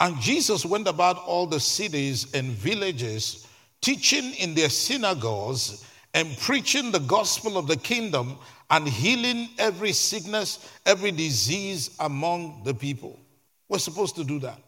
And 0.00 0.20
Jesus 0.20 0.64
went 0.64 0.88
about 0.88 1.18
all 1.18 1.46
the 1.46 1.60
cities 1.60 2.32
and 2.34 2.46
villages, 2.50 3.46
teaching 3.80 4.34
in 4.34 4.54
their 4.54 4.70
synagogues 4.70 5.84
and 6.14 6.38
preaching 6.38 6.92
the 6.92 7.00
gospel 7.00 7.58
of 7.58 7.66
the 7.66 7.76
kingdom 7.76 8.38
and 8.70 8.88
healing 8.88 9.48
every 9.58 9.92
sickness, 9.92 10.70
every 10.86 11.10
disease 11.10 11.94
among 12.00 12.62
the 12.64 12.72
people. 12.72 13.18
We're 13.68 13.78
supposed 13.78 14.14
to 14.16 14.24
do 14.24 14.38
that. 14.40 14.58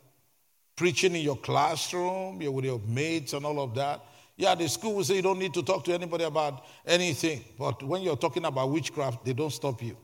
Preaching 0.74 1.14
in 1.14 1.22
your 1.22 1.36
classroom, 1.36 2.42
you're 2.42 2.50
with 2.50 2.64
your 2.64 2.80
mates 2.86 3.32
and 3.32 3.46
all 3.46 3.60
of 3.60 3.74
that. 3.76 4.00
Yeah, 4.36 4.54
the 4.54 4.68
school 4.68 4.94
will 4.94 5.04
say 5.04 5.16
you 5.16 5.22
don't 5.22 5.38
need 5.38 5.54
to 5.54 5.62
talk 5.62 5.84
to 5.84 5.94
anybody 5.94 6.24
about 6.24 6.66
anything. 6.84 7.42
But 7.58 7.82
when 7.82 8.02
you're 8.02 8.16
talking 8.16 8.44
about 8.44 8.70
witchcraft, 8.70 9.24
they 9.24 9.32
don't 9.32 9.52
stop 9.52 9.82
you. 9.82 9.96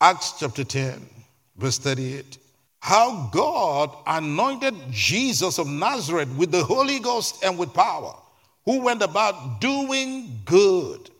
Acts 0.00 0.34
chapter 0.38 0.64
10, 0.64 1.08
verse 1.56 1.78
38. 1.78 2.36
How 2.80 3.30
God 3.32 3.96
anointed 4.06 4.74
Jesus 4.90 5.58
of 5.58 5.68
Nazareth 5.68 6.28
with 6.36 6.50
the 6.50 6.64
Holy 6.64 6.98
Ghost 6.98 7.42
and 7.44 7.56
with 7.56 7.72
power, 7.72 8.16
who 8.64 8.80
went 8.80 9.02
about 9.02 9.60
doing 9.60 10.40
good 10.44 11.10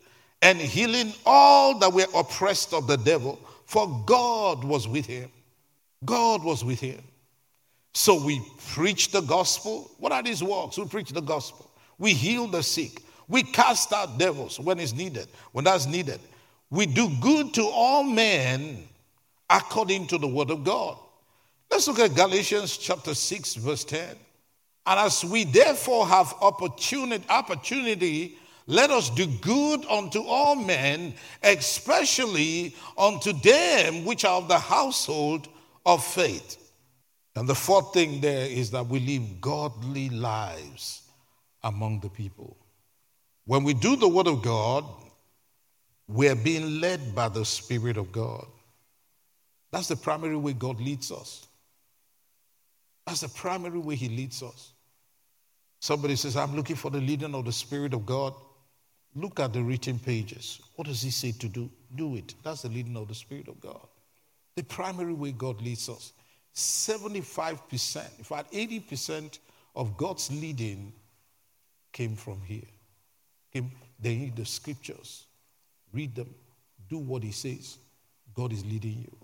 and 0.40 0.58
healing 0.58 1.12
all 1.24 1.78
that 1.78 1.92
were 1.92 2.06
oppressed 2.14 2.72
of 2.74 2.86
the 2.86 2.96
devil, 2.96 3.38
for 3.66 4.02
God 4.06 4.64
was 4.64 4.88
with 4.88 5.06
him. 5.06 5.30
God 6.04 6.42
was 6.42 6.64
with 6.64 6.80
him. 6.80 7.00
So 7.94 8.24
we 8.24 8.40
preach 8.68 9.10
the 9.10 9.20
gospel. 9.20 9.90
What 9.98 10.12
are 10.12 10.22
these 10.22 10.42
works? 10.42 10.78
We 10.78 10.86
preach 10.86 11.10
the 11.10 11.20
gospel. 11.20 11.70
We 11.98 12.14
heal 12.14 12.46
the 12.46 12.62
sick. 12.62 13.02
We 13.28 13.42
cast 13.42 13.92
out 13.92 14.18
devils 14.18 14.58
when 14.58 14.80
it's 14.80 14.92
needed, 14.92 15.28
when 15.52 15.64
that's 15.64 15.86
needed. 15.86 16.20
We 16.70 16.86
do 16.86 17.10
good 17.20 17.54
to 17.54 17.62
all 17.64 18.02
men 18.02 18.88
according 19.48 20.06
to 20.08 20.18
the 20.18 20.26
word 20.26 20.50
of 20.50 20.64
God. 20.64 20.98
Let's 21.70 21.86
look 21.86 21.98
at 21.98 22.14
Galatians 22.14 22.76
chapter 22.76 23.14
6, 23.14 23.54
verse 23.56 23.84
10. 23.84 24.16
And 24.86 24.98
as 24.98 25.24
we 25.24 25.44
therefore 25.44 26.06
have 26.06 26.34
opportunity, 26.40 27.24
opportunity, 27.28 28.38
let 28.66 28.90
us 28.90 29.10
do 29.10 29.26
good 29.26 29.84
unto 29.86 30.22
all 30.22 30.54
men, 30.54 31.14
especially 31.42 32.74
unto 32.96 33.32
them 33.32 34.04
which 34.04 34.24
are 34.24 34.38
of 34.38 34.48
the 34.48 34.58
household 34.58 35.48
of 35.84 36.04
faith. 36.04 36.58
And 37.34 37.48
the 37.48 37.54
fourth 37.54 37.94
thing 37.94 38.20
there 38.20 38.46
is 38.46 38.70
that 38.72 38.86
we 38.86 39.00
live 39.00 39.40
godly 39.40 40.10
lives 40.10 41.02
among 41.62 42.00
the 42.00 42.10
people. 42.10 42.56
When 43.46 43.64
we 43.64 43.74
do 43.74 43.96
the 43.96 44.08
Word 44.08 44.26
of 44.26 44.42
God, 44.42 44.84
we're 46.06 46.34
being 46.34 46.80
led 46.80 47.14
by 47.14 47.28
the 47.28 47.44
Spirit 47.44 47.96
of 47.96 48.12
God. 48.12 48.46
That's 49.70 49.88
the 49.88 49.96
primary 49.96 50.36
way 50.36 50.52
God 50.52 50.80
leads 50.80 51.10
us. 51.10 51.46
That's 53.06 53.22
the 53.22 53.28
primary 53.28 53.78
way 53.78 53.96
He 53.96 54.08
leads 54.08 54.42
us. 54.42 54.71
Somebody 55.82 56.14
says, 56.14 56.36
I'm 56.36 56.54
looking 56.54 56.76
for 56.76 56.92
the 56.92 57.00
leading 57.00 57.34
of 57.34 57.44
the 57.44 57.50
Spirit 57.50 57.92
of 57.92 58.06
God. 58.06 58.34
Look 59.16 59.40
at 59.40 59.52
the 59.52 59.60
written 59.60 59.98
pages. 59.98 60.60
What 60.76 60.86
does 60.86 61.02
He 61.02 61.10
say 61.10 61.32
to 61.32 61.48
do? 61.48 61.68
Do 61.96 62.14
it. 62.14 62.36
That's 62.44 62.62
the 62.62 62.68
leading 62.68 62.96
of 62.96 63.08
the 63.08 63.16
Spirit 63.16 63.48
of 63.48 63.60
God. 63.60 63.84
The 64.54 64.62
primary 64.62 65.12
way 65.12 65.32
God 65.32 65.60
leads 65.60 65.88
us. 65.88 66.12
75%, 66.54 68.18
in 68.18 68.22
fact, 68.22 68.52
80% 68.52 69.40
of 69.74 69.96
God's 69.96 70.30
leading 70.30 70.92
came 71.92 72.14
from 72.14 72.40
here. 72.42 72.62
Came, 73.52 73.72
they 73.98 74.14
need 74.14 74.36
the 74.36 74.44
scriptures. 74.46 75.24
Read 75.92 76.14
them. 76.14 76.32
Do 76.88 76.98
what 76.98 77.24
He 77.24 77.32
says. 77.32 77.76
God 78.36 78.52
is 78.52 78.64
leading 78.64 79.00
you. 79.00 79.21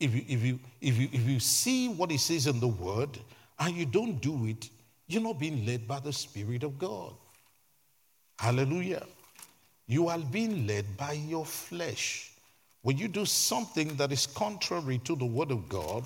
If 0.00 0.14
you, 0.14 0.24
if, 0.26 0.42
you, 0.42 0.58
if, 0.80 0.98
you, 0.98 1.08
if 1.12 1.28
you 1.28 1.38
see 1.38 1.88
what 1.88 2.10
He 2.10 2.16
says 2.16 2.46
in 2.46 2.58
the 2.58 2.68
Word 2.68 3.18
and 3.58 3.76
you 3.76 3.86
don't 3.86 4.20
do 4.20 4.46
it, 4.46 4.68
you're 5.06 5.22
not 5.22 5.38
being 5.38 5.66
led 5.66 5.86
by 5.86 6.00
the 6.00 6.12
Spirit 6.12 6.62
of 6.62 6.78
God. 6.78 7.12
Hallelujah. 8.38 9.06
You 9.86 10.08
are 10.08 10.18
being 10.18 10.66
led 10.66 10.96
by 10.96 11.12
your 11.12 11.44
flesh. 11.44 12.30
When 12.82 12.96
you 12.96 13.08
do 13.08 13.26
something 13.26 13.96
that 13.96 14.10
is 14.10 14.26
contrary 14.26 14.98
to 15.04 15.14
the 15.14 15.26
Word 15.26 15.50
of 15.50 15.68
God, 15.68 16.04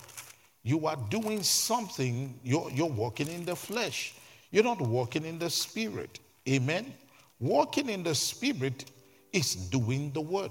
you 0.64 0.86
are 0.86 0.96
doing 1.10 1.42
something, 1.42 2.34
you're, 2.42 2.68
you're 2.72 2.86
walking 2.86 3.28
in 3.28 3.44
the 3.44 3.54
flesh. 3.54 4.14
You're 4.50 4.64
not 4.64 4.80
walking 4.80 5.24
in 5.24 5.38
the 5.38 5.50
Spirit. 5.50 6.18
Amen. 6.48 6.92
Walking 7.38 7.88
in 7.90 8.02
the 8.02 8.14
Spirit 8.14 8.86
is 9.32 9.54
doing 9.54 10.10
the 10.12 10.20
Word. 10.20 10.50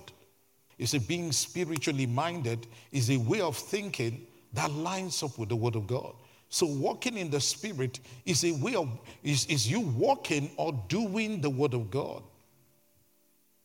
It's 0.77 0.93
a 0.93 0.99
being 0.99 1.31
spiritually 1.31 2.05
minded, 2.05 2.67
is 2.91 3.09
a 3.09 3.17
way 3.17 3.41
of 3.41 3.57
thinking 3.57 4.25
that 4.53 4.71
lines 4.71 5.23
up 5.23 5.37
with 5.37 5.49
the 5.49 5.55
Word 5.55 5.75
of 5.75 5.87
God. 5.87 6.13
So 6.49 6.67
walking 6.67 7.17
in 7.17 7.29
the 7.31 7.41
Spirit 7.41 7.99
is 8.25 8.43
a 8.43 8.51
way 8.51 8.75
of, 8.75 8.89
is, 9.23 9.45
is 9.47 9.69
you 9.69 9.79
walking 9.79 10.51
or 10.57 10.73
doing 10.87 11.41
the 11.41 11.49
Word 11.49 11.73
of 11.73 11.89
God. 11.89 12.21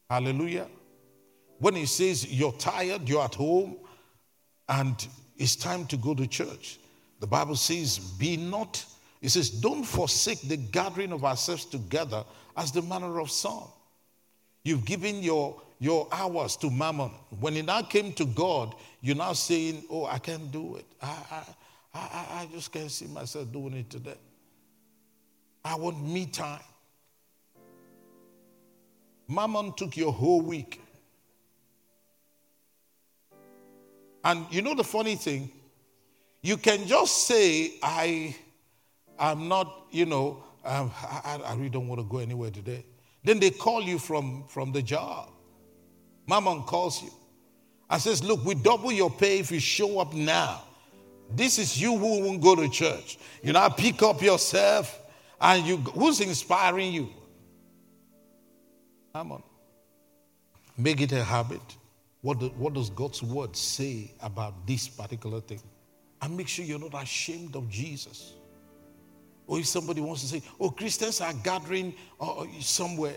Hallelujah. 0.08 0.66
When 1.58 1.74
he 1.74 1.86
says 1.86 2.32
you're 2.32 2.52
tired, 2.52 3.08
you're 3.08 3.24
at 3.24 3.34
home, 3.34 3.76
and 4.68 5.06
it's 5.36 5.56
time 5.56 5.86
to 5.86 5.96
go 5.96 6.14
to 6.14 6.26
church, 6.26 6.78
the 7.20 7.26
Bible 7.26 7.56
says, 7.56 7.98
be 7.98 8.36
not, 8.36 8.84
it 9.20 9.30
says, 9.30 9.50
don't 9.50 9.84
forsake 9.84 10.40
the 10.42 10.56
gathering 10.56 11.12
of 11.12 11.24
ourselves 11.24 11.64
together 11.64 12.24
as 12.56 12.72
the 12.72 12.82
manner 12.82 13.20
of 13.20 13.30
some. 13.30 13.64
You've 14.62 14.84
given 14.84 15.22
your, 15.22 15.60
your 15.78 16.08
hours 16.10 16.56
to 16.56 16.70
mammon. 16.70 17.10
When 17.40 17.56
it 17.56 17.66
now 17.66 17.82
came 17.82 18.12
to 18.14 18.24
God, 18.24 18.74
you're 19.00 19.16
now 19.16 19.32
saying, 19.32 19.84
Oh, 19.90 20.06
I 20.06 20.18
can't 20.18 20.50
do 20.50 20.76
it. 20.76 20.86
I, 21.00 21.14
I, 21.30 21.98
I, 21.98 22.26
I 22.40 22.48
just 22.52 22.72
can't 22.72 22.90
see 22.90 23.06
myself 23.06 23.50
doing 23.52 23.74
it 23.74 23.90
today. 23.90 24.18
I 25.64 25.76
want 25.76 26.02
me 26.02 26.26
time. 26.26 26.60
Mammon 29.28 29.74
took 29.74 29.96
your 29.96 30.12
whole 30.12 30.40
week. 30.40 30.80
And 34.24 34.46
you 34.50 34.62
know 34.62 34.74
the 34.74 34.84
funny 34.84 35.16
thing? 35.16 35.50
You 36.42 36.56
can 36.56 36.86
just 36.86 37.26
say, 37.26 37.74
I 37.82 38.34
am 39.18 39.48
not, 39.48 39.86
you 39.90 40.06
know, 40.06 40.42
um, 40.64 40.90
I, 41.02 41.40
I 41.44 41.54
really 41.54 41.68
don't 41.68 41.88
want 41.88 42.00
to 42.00 42.06
go 42.06 42.18
anywhere 42.18 42.50
today. 42.50 42.84
Then 43.24 43.40
they 43.40 43.50
call 43.50 43.82
you 43.82 43.98
from, 43.98 44.44
from 44.48 44.72
the 44.72 44.82
job. 44.82 45.30
Mammon 46.28 46.62
calls 46.62 47.02
you 47.02 47.10
and 47.88 48.00
says, 48.00 48.22
Look, 48.22 48.44
we 48.44 48.54
double 48.54 48.92
your 48.92 49.10
pay 49.10 49.38
if 49.38 49.50
you 49.50 49.60
show 49.60 49.98
up 49.98 50.12
now. 50.12 50.62
This 51.34 51.58
is 51.58 51.80
you 51.80 51.96
who 51.96 52.24
won't 52.24 52.40
go 52.40 52.54
to 52.54 52.68
church. 52.68 53.18
You 53.42 53.52
now 53.52 53.68
pick 53.68 54.02
up 54.02 54.22
yourself 54.22 55.00
and 55.40 55.66
you 55.66 55.76
who's 55.78 56.20
inspiring 56.20 56.92
you? 56.92 57.08
Come 59.12 59.32
on. 59.32 59.42
Make 60.76 61.00
it 61.00 61.12
a 61.12 61.24
habit. 61.24 61.60
What, 62.20 62.40
do, 62.40 62.48
what 62.56 62.74
does 62.74 62.90
God's 62.90 63.22
word 63.22 63.56
say 63.56 64.12
about 64.20 64.66
this 64.66 64.88
particular 64.88 65.40
thing? 65.40 65.60
And 66.20 66.36
make 66.36 66.48
sure 66.48 66.64
you're 66.64 66.78
not 66.78 67.00
ashamed 67.00 67.56
of 67.56 67.68
Jesus. 67.68 68.34
Or 69.46 69.58
if 69.58 69.66
somebody 69.66 70.00
wants 70.00 70.22
to 70.22 70.28
say, 70.28 70.42
oh, 70.60 70.70
Christians 70.70 71.20
are 71.20 71.32
gathering 71.32 71.94
uh, 72.20 72.40
uh 72.40 72.46
somewhere, 72.60 73.16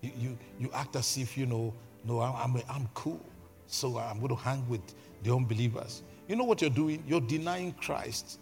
you, 0.00 0.10
you, 0.18 0.38
you, 0.58 0.70
act 0.74 0.96
as 0.96 1.16
if, 1.16 1.38
you 1.38 1.46
know, 1.46 1.72
no, 2.04 2.20
I'm, 2.20 2.60
I'm, 2.68 2.88
cool. 2.94 3.20
So 3.66 3.98
I'm 3.98 4.18
going 4.18 4.28
to 4.28 4.34
hang 4.34 4.68
with 4.68 4.80
the 5.22 5.34
unbelievers. 5.34 6.02
You 6.28 6.36
know 6.36 6.44
what 6.44 6.60
you're 6.60 6.70
doing? 6.70 7.02
You're 7.06 7.20
denying 7.20 7.72
Christ 7.74 8.38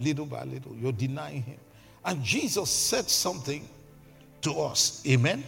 little 0.00 0.26
by 0.26 0.44
little. 0.44 0.74
You're 0.74 0.92
denying 0.92 1.42
Him. 1.42 1.58
And 2.04 2.22
Jesus 2.22 2.70
said 2.70 3.08
something 3.08 3.68
to 4.42 4.52
us. 4.52 5.02
Amen. 5.06 5.42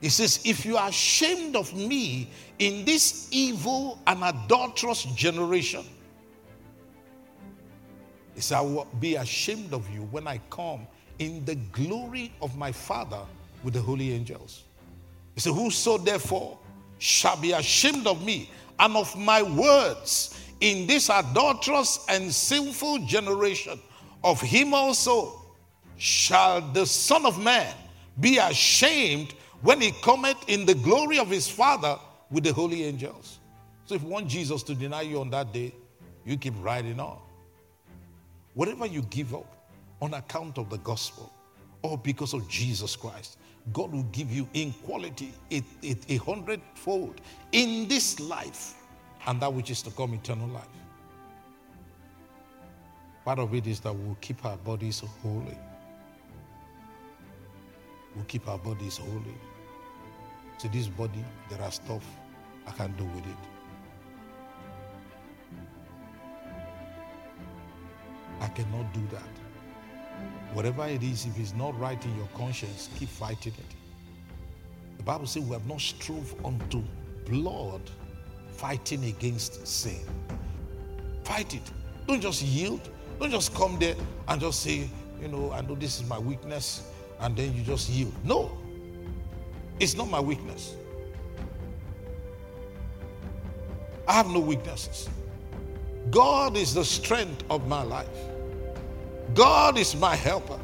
He 0.00 0.08
says, 0.08 0.40
If 0.44 0.64
you 0.64 0.76
are 0.76 0.88
ashamed 0.88 1.56
of 1.56 1.74
me 1.74 2.30
in 2.58 2.84
this 2.84 3.28
evil 3.30 3.98
and 4.06 4.22
adulterous 4.22 5.04
generation, 5.04 5.84
he 8.34 8.42
said, 8.42 8.58
I 8.58 8.60
will 8.60 8.86
be 9.00 9.16
ashamed 9.16 9.72
of 9.72 9.88
you 9.90 10.02
when 10.10 10.28
I 10.28 10.40
come 10.50 10.86
in 11.18 11.44
the 11.46 11.54
glory 11.54 12.32
of 12.42 12.56
my 12.56 12.70
Father 12.70 13.22
with 13.64 13.74
the 13.74 13.80
holy 13.80 14.12
angels. 14.12 14.64
He 15.34 15.40
said, 15.40 15.54
Whoso 15.54 15.96
therefore 15.96 16.58
shall 16.98 17.36
be 17.36 17.52
ashamed 17.52 18.06
of 18.06 18.24
me 18.24 18.50
and 18.78 18.96
of 18.96 19.16
my 19.16 19.42
words 19.42 20.36
in 20.60 20.86
this 20.86 21.10
adulterous 21.10 22.04
and 22.08 22.32
sinful 22.32 23.06
generation, 23.06 23.80
of 24.24 24.40
him 24.40 24.74
also 24.74 25.42
shall 25.96 26.60
the 26.72 26.86
Son 26.86 27.26
of 27.26 27.42
Man 27.42 27.74
be 28.20 28.38
ashamed 28.38 29.34
when 29.62 29.80
he 29.80 29.92
cometh 30.02 30.36
in 30.48 30.64
the 30.64 30.74
glory 30.74 31.18
of 31.18 31.28
his 31.28 31.48
Father 31.48 31.98
with 32.30 32.44
the 32.44 32.52
holy 32.52 32.84
angels. 32.84 33.38
So 33.84 33.94
if 33.94 34.02
you 34.02 34.08
want 34.08 34.28
Jesus 34.28 34.62
to 34.64 34.74
deny 34.74 35.02
you 35.02 35.20
on 35.20 35.30
that 35.30 35.52
day, 35.52 35.74
you 36.24 36.36
keep 36.36 36.54
riding 36.60 36.98
on. 36.98 37.18
Whatever 38.54 38.86
you 38.86 39.02
give 39.02 39.34
up 39.34 39.46
on 40.00 40.14
account 40.14 40.58
of 40.58 40.70
the 40.70 40.78
gospel 40.78 41.32
or 41.90 41.98
because 41.98 42.34
of 42.34 42.48
Jesus 42.48 42.96
Christ, 42.96 43.38
God 43.72 43.92
will 43.92 44.04
give 44.04 44.30
you 44.30 44.48
in 44.54 44.72
quality 44.84 45.32
a, 45.50 45.62
a, 45.82 45.96
a 46.08 46.16
hundredfold 46.18 47.20
in 47.52 47.88
this 47.88 48.20
life 48.20 48.74
and 49.26 49.40
that 49.40 49.52
which 49.52 49.70
is 49.70 49.82
to 49.82 49.90
come 49.90 50.14
eternal 50.14 50.48
life. 50.48 50.64
Part 53.24 53.40
of 53.40 53.52
it 53.54 53.66
is 53.66 53.80
that 53.80 53.92
we'll 53.92 54.16
keep 54.20 54.44
our 54.44 54.56
bodies 54.58 55.02
holy. 55.22 55.58
We'll 58.14 58.24
keep 58.26 58.48
our 58.48 58.58
bodies 58.58 58.98
holy. 58.98 59.34
See, 60.58 60.68
this 60.68 60.86
body, 60.86 61.24
there 61.50 61.60
are 61.60 61.72
stuff 61.72 62.04
I 62.66 62.70
can't 62.70 62.96
do 62.96 63.04
with 63.04 63.26
it. 63.26 63.36
I 68.40 68.48
cannot 68.48 68.92
do 68.94 69.00
that. 69.10 69.45
Whatever 70.56 70.86
it 70.86 71.02
is, 71.02 71.26
if 71.26 71.38
it's 71.38 71.52
not 71.52 71.78
right 71.78 72.02
in 72.02 72.16
your 72.16 72.28
conscience, 72.28 72.88
keep 72.98 73.10
fighting 73.10 73.52
it. 73.58 73.76
The 74.96 75.02
Bible 75.02 75.26
says 75.26 75.42
we 75.42 75.52
have 75.52 75.66
not 75.66 75.82
strove 75.82 76.34
unto 76.46 76.82
blood 77.26 77.82
fighting 78.52 79.04
against 79.04 79.66
sin. 79.66 80.00
Fight 81.24 81.52
it. 81.52 81.70
Don't 82.06 82.22
just 82.22 82.40
yield. 82.40 82.88
Don't 83.20 83.30
just 83.30 83.54
come 83.54 83.78
there 83.78 83.96
and 84.28 84.40
just 84.40 84.62
say, 84.62 84.88
you 85.20 85.28
know, 85.28 85.52
I 85.52 85.60
know 85.60 85.74
this 85.74 86.00
is 86.00 86.08
my 86.08 86.18
weakness, 86.18 86.90
and 87.20 87.36
then 87.36 87.54
you 87.54 87.62
just 87.62 87.90
yield. 87.90 88.14
No, 88.24 88.56
it's 89.78 89.94
not 89.94 90.08
my 90.08 90.20
weakness. 90.20 90.74
I 94.08 94.14
have 94.14 94.28
no 94.28 94.40
weaknesses. 94.40 95.10
God 96.10 96.56
is 96.56 96.72
the 96.72 96.84
strength 96.86 97.44
of 97.50 97.68
my 97.68 97.82
life. 97.82 98.35
God 99.36 99.76
is 99.76 99.94
my 99.94 100.16
helper. 100.16 100.58